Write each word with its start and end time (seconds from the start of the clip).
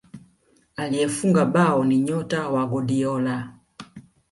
aliyefunga 0.75 1.45
bao 1.45 1.83
ni 1.83 1.97
nyota 1.99 2.49
wa 2.49 2.65
guardiola 2.65 3.57